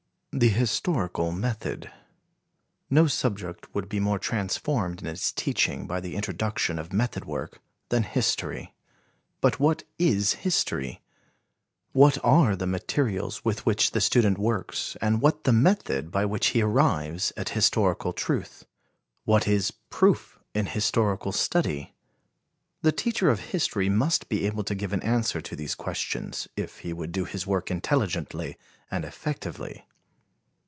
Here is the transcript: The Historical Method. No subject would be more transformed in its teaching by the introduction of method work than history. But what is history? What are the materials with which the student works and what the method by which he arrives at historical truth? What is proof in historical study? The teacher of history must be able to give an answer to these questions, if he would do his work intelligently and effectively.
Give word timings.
The 0.33 0.47
Historical 0.47 1.33
Method. 1.33 1.91
No 2.89 3.05
subject 3.05 3.75
would 3.75 3.89
be 3.89 3.99
more 3.99 4.17
transformed 4.17 5.01
in 5.01 5.07
its 5.07 5.29
teaching 5.33 5.85
by 5.87 5.99
the 5.99 6.15
introduction 6.15 6.79
of 6.79 6.93
method 6.93 7.25
work 7.25 7.59
than 7.89 8.03
history. 8.03 8.73
But 9.41 9.59
what 9.59 9.83
is 9.99 10.35
history? 10.35 11.01
What 11.91 12.17
are 12.23 12.55
the 12.55 12.65
materials 12.65 13.43
with 13.43 13.65
which 13.65 13.91
the 13.91 13.99
student 13.99 14.37
works 14.37 14.95
and 15.01 15.19
what 15.19 15.43
the 15.43 15.51
method 15.51 16.11
by 16.11 16.23
which 16.23 16.47
he 16.51 16.61
arrives 16.61 17.33
at 17.35 17.49
historical 17.49 18.13
truth? 18.13 18.63
What 19.25 19.49
is 19.49 19.71
proof 19.89 20.39
in 20.53 20.67
historical 20.67 21.33
study? 21.33 21.93
The 22.83 22.93
teacher 22.93 23.29
of 23.29 23.51
history 23.51 23.89
must 23.89 24.29
be 24.29 24.45
able 24.47 24.63
to 24.63 24.75
give 24.75 24.93
an 24.93 25.03
answer 25.03 25.41
to 25.41 25.57
these 25.57 25.75
questions, 25.75 26.47
if 26.55 26.79
he 26.79 26.93
would 26.93 27.11
do 27.11 27.25
his 27.25 27.45
work 27.45 27.69
intelligently 27.69 28.57
and 28.89 29.03
effectively. 29.03 29.83